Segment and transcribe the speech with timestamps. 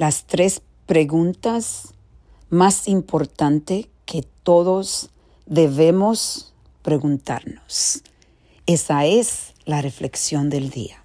[0.00, 1.92] las tres preguntas
[2.48, 5.10] más importantes que todos
[5.44, 8.02] debemos preguntarnos.
[8.64, 11.04] Esa es la reflexión del día.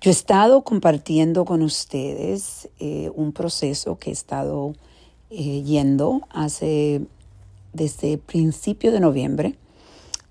[0.00, 4.74] Yo he estado compartiendo con ustedes eh, un proceso que he estado
[5.30, 7.02] eh, yendo hace
[7.72, 9.54] desde principio de noviembre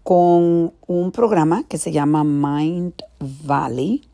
[0.04, 4.11] con un programa que se llama Mind Valley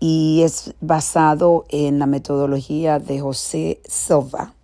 [0.00, 4.54] y es basado en la metodología de José Silva,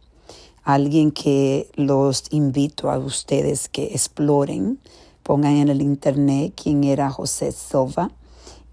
[0.64, 4.80] alguien que los invito a ustedes que exploren,
[5.22, 8.10] pongan en el internet quién era José Silva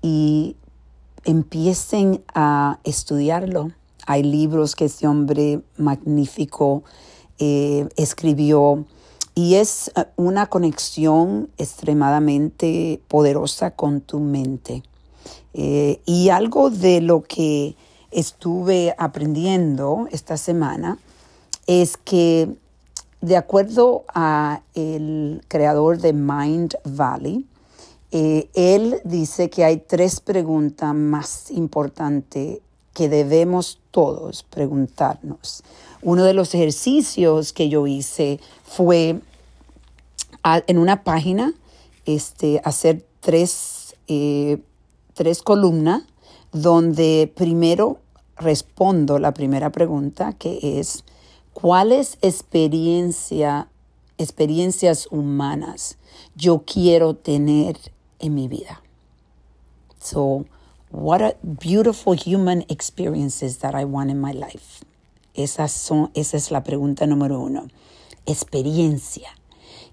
[0.02, 0.56] y
[1.26, 3.72] empiecen a estudiarlo.
[4.08, 6.84] Hay libros que ese hombre magnífico
[7.40, 8.86] eh, escribió
[9.36, 14.84] y es eh, una conexión extremadamente poderosa con tu mente.
[15.54, 17.76] Eh, y algo de lo que
[18.12, 20.98] estuve aprendiendo esta semana
[21.68, 22.50] es que
[23.22, 27.46] de acuerdo a el creador de Mind Valley,
[28.12, 32.60] eh, él dice que hay tres preguntas más importantes
[32.94, 35.64] que debemos todos preguntarnos.
[36.02, 39.20] Uno de los ejercicios que yo hice fue
[40.44, 41.54] en una página
[42.06, 44.60] este, hacer tres, eh,
[45.14, 46.04] tres columnas
[46.52, 48.00] donde primero
[48.38, 51.04] respondo la primera pregunta que es
[51.54, 53.68] ¿cuáles experiencia,
[54.18, 55.98] experiencias humanas
[56.36, 57.78] yo quiero tener
[58.20, 58.82] en mi vida?
[60.00, 60.46] So,
[60.92, 64.84] what are beautiful human experiences that I want in my life?
[65.34, 67.68] Esas son, esa es la pregunta número uno.
[68.26, 69.30] Experiencia.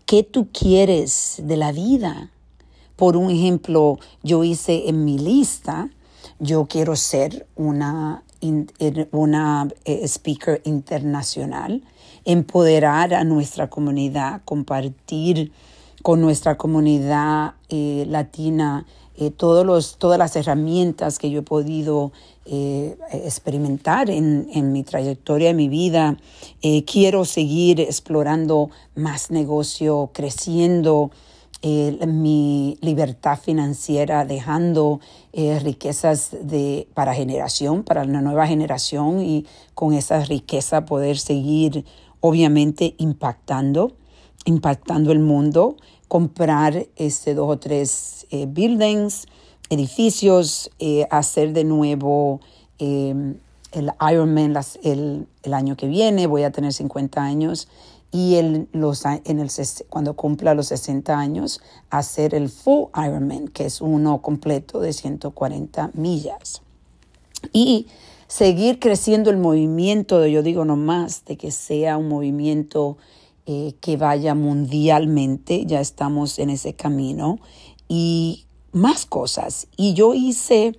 [0.04, 2.30] ¿Qué tú quieres de la vida?
[3.00, 5.88] Por un ejemplo, yo hice en mi lista,
[6.38, 8.22] yo quiero ser una,
[9.12, 11.82] una eh, speaker internacional,
[12.26, 15.50] empoderar a nuestra comunidad, compartir
[16.02, 18.84] con nuestra comunidad eh, latina
[19.16, 22.12] eh, todos los, todas las herramientas que yo he podido
[22.44, 26.18] experimentar en, en, mi trayectoria, en mi vida.
[26.84, 31.12] Quiero seguir explorando más negocio, creciendo
[31.62, 35.00] mi libertad financiera, dejando
[35.32, 41.84] riquezas de, para generación, para la nueva generación y con esa riqueza poder seguir
[42.20, 43.92] obviamente impactando,
[44.44, 45.76] impactando el mundo,
[46.08, 49.26] comprar este, dos o tres eh, buildings,
[49.70, 52.40] edificios, eh, hacer de nuevo
[52.78, 53.36] em,
[53.72, 57.68] el Ironman el, el, año que viene, voy a tener 50 años,
[58.12, 58.40] y
[58.72, 59.50] los, en el,
[59.88, 61.60] cuando cumpla los 60 años,
[61.90, 66.62] hacer el Full Ironman, que es uno completo de 140 millas.
[67.52, 67.86] Y
[68.26, 72.96] seguir creciendo el movimiento, yo digo nomás, de que sea un movimiento
[73.46, 77.38] eh, que vaya mundialmente, ya estamos en ese camino,
[77.88, 79.68] y más cosas.
[79.76, 80.76] Y yo hice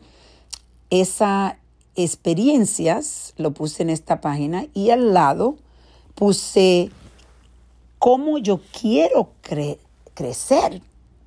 [0.89, 1.55] esas
[1.95, 5.55] experiencias, lo puse en esta página, y al lado
[6.15, 6.91] puse
[8.01, 9.33] cómo yo quiero
[10.15, 10.81] crecer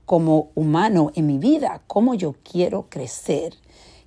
[0.07, 3.55] como humano en mi vida, cómo yo quiero crecer,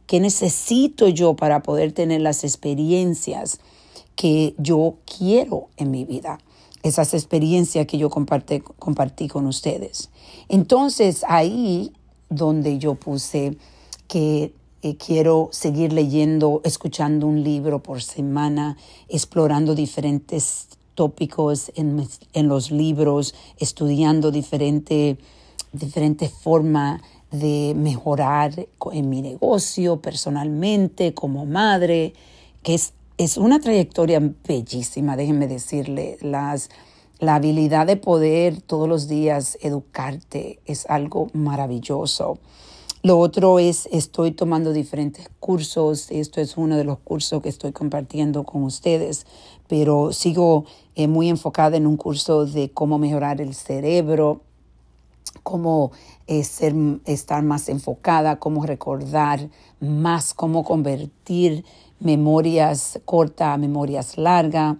[0.05, 3.61] qué necesito yo para poder tener las experiencias
[4.17, 6.39] que yo quiero en mi vida
[6.83, 10.09] esas experiencias que yo compartí, con ustedes.
[10.50, 11.94] Entonces ahí
[12.29, 13.57] donde yo puse
[14.09, 18.75] que eh, quiero seguir leyendo, escuchando un libro por semana,
[19.07, 25.17] explorando diferentes tópicos en, en los libros, estudiando diferentes
[25.71, 32.13] diferente formas de mejorar en mi negocio, personalmente, como madre,
[32.63, 36.69] que es es una trayectoria bellísima, déjenme decirle, las,
[37.19, 42.37] la habilidad de poder todos los días educarte es algo maravilloso.
[43.03, 47.71] Lo otro es, estoy tomando diferentes cursos, esto es uno de los cursos que estoy
[47.71, 49.27] compartiendo con ustedes,
[49.67, 50.65] pero sigo
[50.95, 54.41] eh, muy enfocada en un curso de cómo mejorar el cerebro,
[55.44, 55.91] cómo
[56.25, 56.73] eh, ser,
[57.05, 59.47] estar más enfocada, cómo recordar
[59.79, 61.65] más, cómo convertir
[62.00, 64.75] memorias cortas a memorias largas,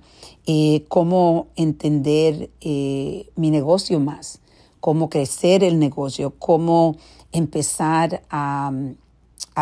[0.48, 4.42] eh, cómo entender mi negocio más,
[4.80, 6.96] cómo crecer el negocio, cómo
[7.38, 8.72] empezar a,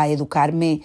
[0.08, 0.82] educarme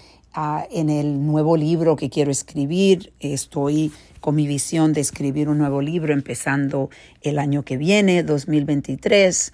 [0.71, 3.11] en el nuevo libro que quiero escribir.
[3.19, 3.91] Estoy
[4.21, 6.89] con mi visión de escribir un nuevo libro empezando
[7.21, 9.51] el año que viene, 2023,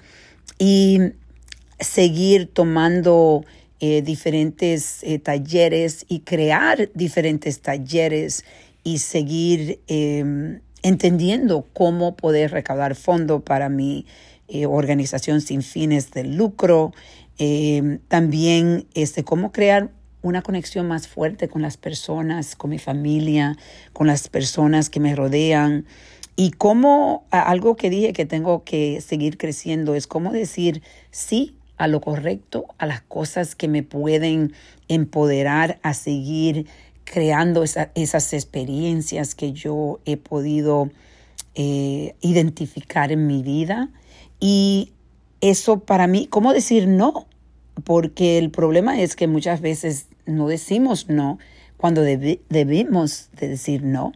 [0.59, 0.99] y
[1.79, 3.43] seguir tomando
[3.79, 8.43] eh, diferentes eh, talleres y crear diferentes talleres
[8.83, 14.05] y seguir em, entendiendo cómo poder recaudar fondo para mi
[14.47, 16.93] eh, organización sin fines de lucro.
[17.37, 19.91] Em, también este, cómo crear
[20.21, 23.55] una conexión más fuerte con las personas, con mi familia,
[23.93, 25.85] con las personas que me rodean.
[26.35, 31.87] Y cómo, algo que dije que tengo que seguir creciendo es cómo decir sí a
[31.87, 34.53] lo correcto, a las cosas que me pueden
[34.87, 36.67] empoderar a seguir
[37.03, 40.89] creando esas experiencias que yo he podido
[41.55, 43.89] eh, identificar en mi vida.
[44.39, 44.91] Y
[45.41, 47.27] eso para mí, ¿cómo decir no?
[47.83, 51.37] Porque el problema es que muchas veces no decimos no
[51.77, 54.13] cuando debemos de decir no.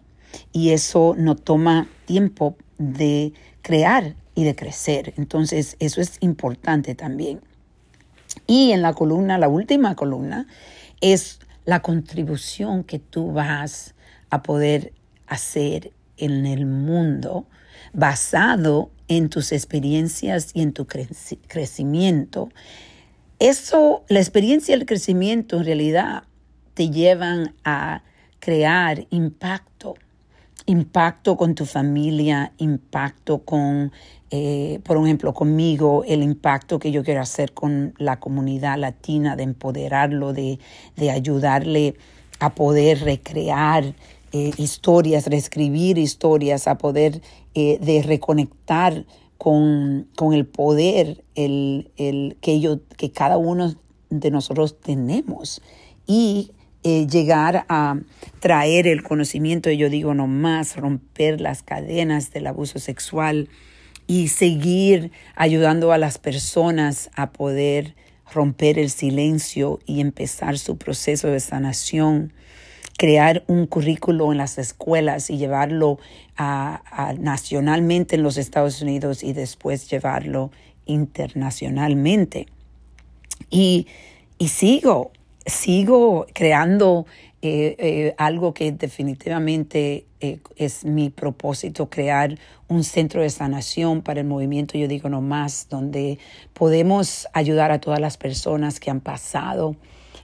[0.52, 5.14] Y eso no toma tiempo de crear y de crecer.
[5.18, 7.42] Entonces, eso es importante también.
[8.48, 10.48] Y en la columna, la última columna,
[11.02, 13.94] es la contribución que tú vas
[14.30, 14.94] a poder
[15.28, 17.46] hacer en el mundo
[17.94, 22.50] basado en tus experiencias y en tu crecimiento.
[23.40, 26.24] Eso, la experiencia y el crecimiento en realidad
[26.74, 28.04] te llevan a
[28.40, 29.96] crear impacto
[30.66, 33.92] impacto con tu familia, impacto con,
[34.30, 39.44] eh, por ejemplo, conmigo, el impacto que yo quiero hacer con la comunidad latina, de
[39.44, 40.60] empoderarlo, de,
[41.12, 41.96] ayudarle
[42.40, 43.94] a poder recrear
[44.32, 47.22] eh, historias, reescribir historias, a poder
[47.54, 49.06] eh, de reconectar
[49.38, 53.74] con, el poder el, el, que, yo, que cada uno
[54.10, 55.62] de nosotros tenemos.
[56.06, 56.52] Y
[56.84, 58.00] eh, llegar a
[58.40, 63.50] traer el conocimiento, yo digo no más, romper las cadenas del abuso sexual
[64.08, 67.96] y seguir ayudando a las personas a poder
[68.34, 72.34] romper el silencio y empezar su proceso de sanación,
[73.02, 75.98] crear un currículo en las escuelas y llevarlo
[76.38, 80.52] a, nacionalmente en los Estados Unidos y después llevarlo
[80.86, 82.46] internacionalmente.
[83.50, 83.88] Y,
[84.38, 85.12] y sigo
[85.48, 87.08] sigo creando
[87.42, 92.38] eh, eh, algo que definitivamente eh, es mi propósito, crear
[92.68, 96.20] un centro de sanación para el movimiento Yo Digo No Más, donde
[96.54, 99.76] podemos ayudar a todas las personas que han pasado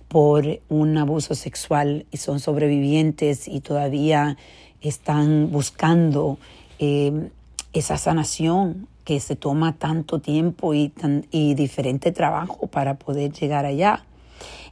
[0.07, 4.37] por un abuso sexual y son sobrevivientes y todavía
[4.81, 6.37] están buscando
[6.79, 10.91] esa sanación que se toma tanto tiempo y,
[11.31, 14.05] y diferente trabajo para poder llegar allá.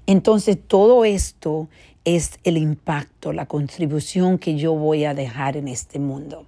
[0.08, 1.68] Entonces, todo esto
[2.04, 6.46] es el impacto, la contribución que yo voy a dejar en este mundo.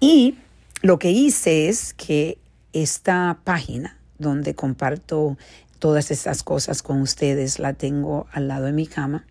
[0.00, 0.34] Y
[0.82, 2.38] lo que hice es que
[2.72, 5.36] esta página donde comparto
[5.78, 9.24] todas esas cosas con ustedes, la tengo al lado de mi cama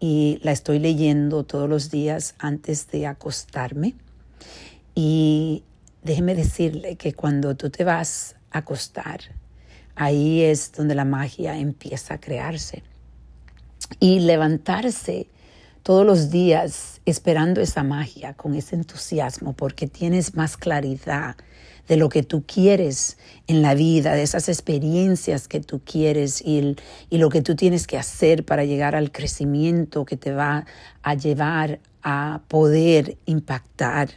[0.00, 3.94] y la estoy leyendo todos los días antes de acostarme.
[4.94, 5.64] Y
[6.02, 9.20] déjeme decirle que cuando tú te vas a acostar,
[9.94, 12.82] Ahí es donde la magia empieza a crearse.
[14.00, 15.28] Y levantarse
[15.82, 21.36] todos los días esperando esa magia con ese entusiasmo porque tienes más claridad
[21.88, 26.76] de lo que tú quieres en la vida, de esas experiencias que tú quieres y,
[27.10, 30.66] lo que tú tienes que hacer para llegar al crecimiento que te va
[31.02, 34.10] a llevar a poder impactar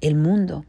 [0.00, 0.64] el mundo.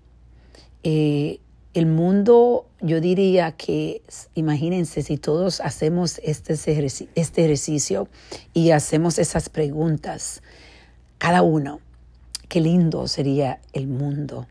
[0.83, 1.39] Eh,
[1.73, 4.03] el mundo, yo diría que,
[4.35, 8.07] imagínense, si todos hacemos este, este ejercicio
[8.53, 10.43] y hacemos esas preguntas,
[11.17, 11.79] cada uno,
[12.47, 14.45] qué lindo sería el mundo.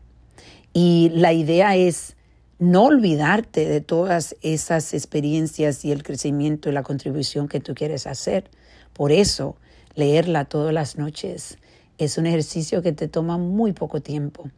[0.73, 2.15] Y la idea es
[2.59, 8.07] no olvidarte de todas esas experiencias y el crecimiento y la contribución que tú quieres
[8.07, 8.49] hacer.
[8.93, 9.55] Por eso,
[9.95, 11.57] leerla todas las noches
[11.97, 14.49] es un ejercicio que te toma muy poco tiempo,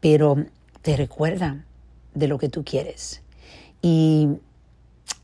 [0.00, 0.36] pero
[0.82, 1.64] te recuerda
[2.14, 3.22] de lo que tú quieres.
[3.82, 4.28] Y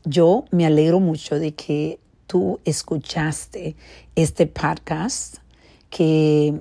[0.03, 3.75] yo me alegro mucho de que tú escuchaste
[4.15, 5.37] este podcast,
[5.89, 6.59] que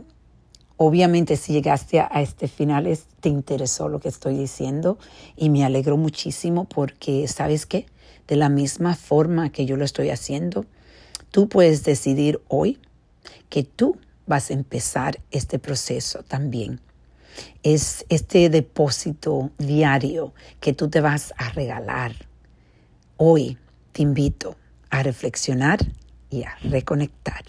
[0.83, 2.89] obviamente si llegaste a este final
[3.21, 4.99] te interesó lo que estoy diciendo
[5.37, 7.85] y me alegro muchísimo porque, ¿sabes qué?
[8.27, 10.65] De la misma forma que yo lo estoy haciendo,
[11.31, 12.79] tú puedes decidir hoy
[13.51, 16.81] que tú vas a empezar este proceso también
[17.63, 22.15] es este depósito diario que tú te vas a regalar.
[23.19, 23.59] Hoy
[23.93, 24.57] te invito
[24.89, 25.79] a reflexionar
[26.31, 27.45] y a reconectar.